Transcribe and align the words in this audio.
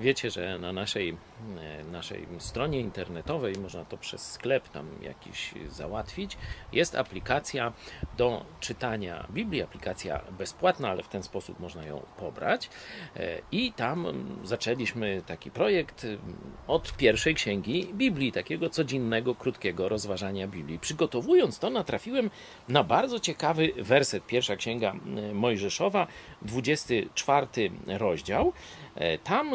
Wiecie, 0.00 0.30
że 0.30 0.58
na 0.58 0.72
naszej, 0.72 1.16
e, 1.60 1.84
naszej 1.84 2.26
stronie 2.38 2.80
internetowej 2.80 3.54
można 3.62 3.84
to 3.84 3.96
przez 3.96 4.32
sklep 4.32 4.68
tam 4.68 4.88
jakiś 5.02 5.54
załatwić. 5.68 6.36
Jest 6.72 6.94
aplikacja 6.94 7.72
do 8.16 8.44
czytania 8.60 9.26
Biblii, 9.30 9.62
aplikacja 9.62 10.20
bezpłatna, 10.38 10.90
ale 10.90 11.02
w 11.02 11.08
ten 11.08 11.22
sposób 11.22 11.60
można 11.60 11.84
ją 11.84 12.02
pobrać. 12.16 12.70
E, 13.16 13.38
I 13.52 13.72
tam 13.72 14.06
mm, 14.06 14.38
zaczęliśmy 14.44 15.22
taki 15.26 15.50
projekt 15.50 16.04
mm, 16.04 16.18
od 16.66 16.96
pierwszej 16.96 17.34
księgi 17.34 17.94
Biblii, 17.94 18.32
takiego 18.32 18.70
codziennego, 18.70 19.34
krótkiego 19.34 19.88
rozważania 19.88 20.48
Biblii. 20.48 20.78
Przygotowując 20.78 21.58
to, 21.58 21.70
natrafiłem 21.70 22.30
na 22.68 22.84
bardzo 22.84 23.20
ciekawy 23.20 23.72
werset. 23.76 24.26
Pierwsza 24.26 24.56
księga 24.56 24.90
mm, 24.92 25.36
Mojżeszowa, 25.36 26.06
24 26.42 27.46
rozdział. 27.86 28.52
E, 28.94 29.18
Tam 29.18 29.50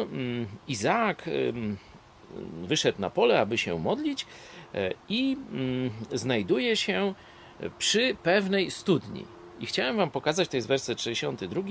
Izaak 0.68 1.24
wyszedł 2.62 3.00
na 3.00 3.10
pole, 3.10 3.40
aby 3.40 3.58
się 3.58 3.78
modlić 3.78 4.26
e, 4.74 4.90
i 5.08 5.36
znajduje 6.12 6.76
się 6.76 7.14
przy 7.78 8.16
pewnej 8.22 8.70
studni. 8.70 9.24
I 9.60 9.66
chciałem 9.66 9.96
wam 9.96 10.10
pokazać, 10.10 10.48
to 10.48 10.56
jest 10.56 10.68
werset 10.68 11.02
62, 11.02 11.62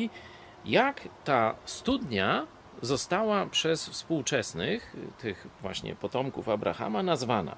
jak 0.66 1.08
ta 1.24 1.56
studnia 1.66 2.48
została 2.82 3.46
przez 3.46 3.90
współczesnych, 3.90 4.96
tych 5.18 5.48
właśnie 5.62 5.96
potomków 5.96 6.50
Abrahama, 6.50 7.04
nazwana. 7.04 7.56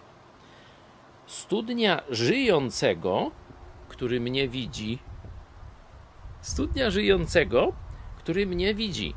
Studnia 1.26 2.02
żyjącego, 2.10 3.32
który 3.90 4.20
mnie 4.20 4.48
widzi. 4.48 5.00
Studnia 6.42 6.90
żyjącego, 6.90 7.74
który 8.18 8.46
mnie 8.46 8.76
widzi. 8.76 9.14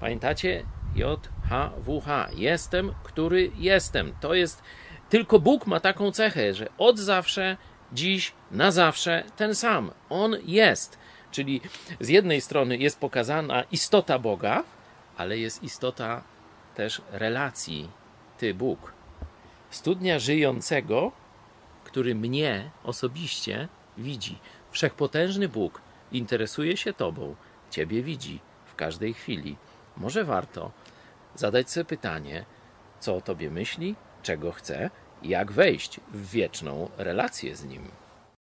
Pamiętacie? 0.00 0.64
JHWH. 0.98 2.08
Jestem, 2.34 2.94
który 3.02 3.50
jestem. 3.56 4.12
To 4.20 4.34
jest. 4.34 4.62
Tylko 5.08 5.38
Bóg 5.38 5.66
ma 5.66 5.80
taką 5.80 6.12
cechę, 6.12 6.54
że 6.54 6.68
od 6.78 6.98
zawsze, 6.98 7.56
dziś, 7.92 8.32
na 8.50 8.70
zawsze 8.70 9.24
ten 9.36 9.54
sam. 9.54 9.90
On 10.10 10.36
jest. 10.46 10.98
Czyli 11.30 11.60
z 12.00 12.08
jednej 12.08 12.40
strony 12.40 12.76
jest 12.76 13.00
pokazana 13.00 13.62
istota 13.62 14.18
Boga, 14.18 14.64
ale 15.16 15.38
jest 15.38 15.62
istota 15.62 16.22
też 16.74 17.02
relacji. 17.10 17.90
Ty, 18.38 18.54
Bóg. 18.54 18.92
Studnia 19.70 20.18
żyjącego, 20.18 21.12
który 21.84 22.14
mnie 22.14 22.70
osobiście 22.84 23.68
widzi. 23.98 24.38
Wszechpotężny 24.70 25.48
Bóg 25.48 25.80
interesuje 26.12 26.76
się 26.76 26.92
Tobą, 26.92 27.34
Ciebie 27.70 28.02
widzi 28.02 28.40
w 28.66 28.74
każdej 28.74 29.14
chwili. 29.14 29.56
Może 29.96 30.24
warto 30.24 30.70
zadać 31.38 31.70
sobie 31.70 31.84
pytanie, 31.84 32.44
co 33.00 33.16
o 33.16 33.20
Tobie 33.20 33.50
myśli, 33.50 33.96
czego 34.22 34.52
chce, 34.52 34.90
jak 35.22 35.52
wejść 35.52 36.00
w 36.12 36.30
wieczną 36.30 36.90
relację 36.96 37.56
z 37.56 37.64
Nim. 37.64 37.90